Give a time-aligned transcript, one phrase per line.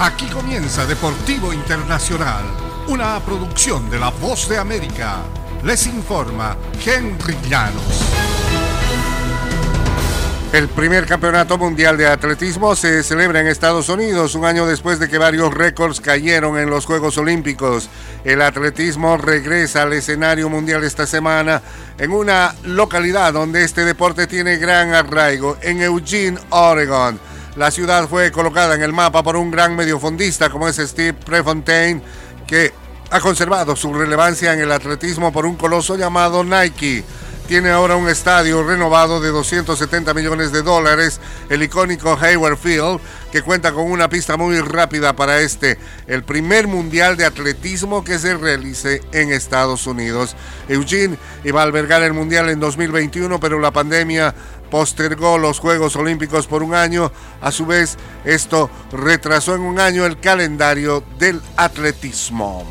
[0.00, 2.42] Aquí comienza Deportivo Internacional,
[2.88, 5.18] una producción de La Voz de América.
[5.62, 8.02] Les informa Henry Llanos.
[10.52, 15.08] El primer campeonato mundial de atletismo se celebra en Estados Unidos un año después de
[15.08, 17.88] que varios récords cayeron en los Juegos Olímpicos.
[18.24, 21.62] El atletismo regresa al escenario mundial esta semana
[21.98, 27.20] en una localidad donde este deporte tiene gran arraigo, en Eugene, Oregon.
[27.56, 32.02] La ciudad fue colocada en el mapa por un gran mediofondista como es Steve Prefontaine,
[32.48, 32.72] que
[33.10, 37.04] ha conservado su relevancia en el atletismo por un coloso llamado Nike
[37.46, 43.00] tiene ahora un estadio renovado de 270 millones de dólares, el icónico Hayward Field,
[43.30, 48.18] que cuenta con una pista muy rápida para este, el primer mundial de atletismo que
[48.18, 50.36] se realice en Estados Unidos.
[50.68, 54.34] Eugene iba a albergar el mundial en 2021, pero la pandemia
[54.74, 57.12] postergó los Juegos Olímpicos por un año.
[57.40, 62.66] A su vez, esto retrasó en un año el calendario del atletismo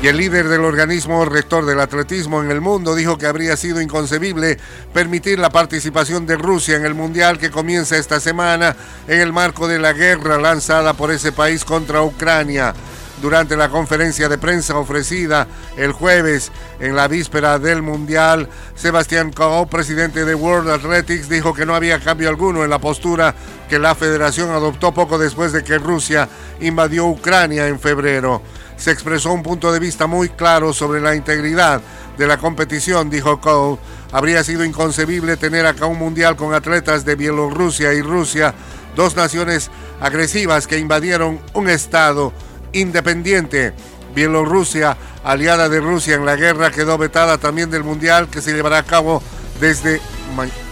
[0.00, 3.80] y el líder del organismo rector del atletismo en el mundo dijo que habría sido
[3.80, 4.58] inconcebible
[4.92, 8.76] permitir la participación de Rusia en el Mundial que comienza esta semana
[9.08, 12.74] en el marco de la guerra lanzada por ese país contra Ucrania.
[13.22, 19.66] Durante la conferencia de prensa ofrecida el jueves en la víspera del Mundial, Sebastián Coe,
[19.66, 23.34] presidente de World Athletics, dijo que no había cambio alguno en la postura
[23.68, 26.28] que la federación adoptó poco después de que Rusia
[26.60, 28.42] invadió Ucrania en febrero
[28.76, 31.80] se expresó un punto de vista muy claro sobre la integridad
[32.18, 33.78] de la competición, dijo Cole.
[34.12, 38.54] Habría sido inconcebible tener acá un mundial con atletas de Bielorrusia y Rusia,
[38.94, 39.70] dos naciones
[40.00, 42.32] agresivas que invadieron un estado
[42.74, 43.72] independiente.
[44.14, 48.78] Bielorrusia, aliada de Rusia en la guerra, quedó vetada también del mundial que se llevará
[48.78, 49.22] a cabo
[49.60, 50.00] desde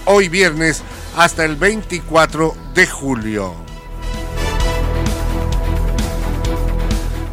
[0.05, 0.83] hoy viernes
[1.17, 3.73] hasta el 24 de julio.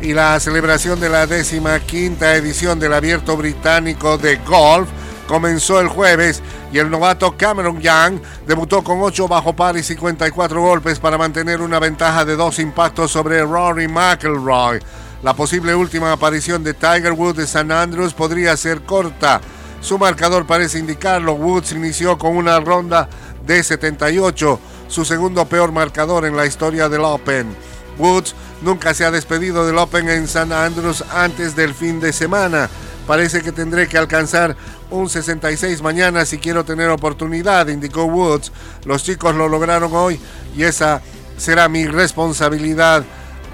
[0.01, 4.87] y la celebración de la décima quinta edición del Abierto Británico de Golf
[5.27, 10.61] comenzó el jueves y el novato Cameron Young debutó con 8 bajo par y 54
[10.61, 14.79] golpes para mantener una ventaja de dos impactos sobre Rory McIlroy.
[15.23, 19.41] La posible última aparición de Tiger Woods de San Andrews podría ser corta.
[19.81, 21.33] Su marcador parece indicarlo.
[21.33, 23.09] Woods inició con una ronda
[23.45, 27.55] de 78, su segundo peor marcador en la historia del Open.
[27.97, 32.69] Woods nunca se ha despedido del Open en San Andrews antes del fin de semana.
[33.09, 34.55] Parece que tendré que alcanzar
[34.91, 38.51] un 66 mañana si quiero tener oportunidad, indicó Woods.
[38.85, 40.19] Los chicos lo lograron hoy
[40.55, 41.01] y esa
[41.35, 43.03] será mi responsabilidad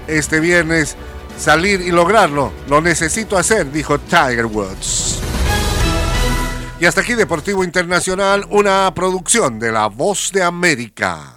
[0.08, 0.94] este viernes
[1.38, 2.52] salir y lograrlo.
[2.68, 5.20] Lo necesito hacer, dijo Tiger Woods.
[6.78, 11.34] Y hasta aquí Deportivo Internacional, una producción de La Voz de América.